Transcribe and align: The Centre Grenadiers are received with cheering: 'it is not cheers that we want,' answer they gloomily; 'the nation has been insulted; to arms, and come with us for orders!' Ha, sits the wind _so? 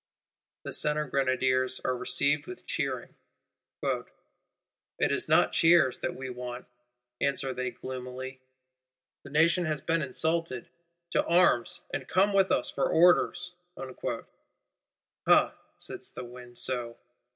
The 0.63 0.71
Centre 0.73 1.05
Grenadiers 1.05 1.79
are 1.85 1.95
received 1.95 2.47
with 2.47 2.65
cheering: 2.65 3.13
'it 3.83 5.11
is 5.11 5.29
not 5.29 5.53
cheers 5.53 5.99
that 5.99 6.15
we 6.15 6.27
want,' 6.31 6.65
answer 7.21 7.53
they 7.53 7.69
gloomily; 7.69 8.41
'the 9.21 9.29
nation 9.29 9.65
has 9.65 9.79
been 9.79 10.01
insulted; 10.01 10.67
to 11.11 11.23
arms, 11.23 11.81
and 11.93 12.07
come 12.07 12.33
with 12.33 12.51
us 12.51 12.71
for 12.71 12.89
orders!' 12.89 13.51
Ha, 15.27 15.53
sits 15.77 16.09
the 16.09 16.23
wind 16.25 16.55
_so? 16.57 16.97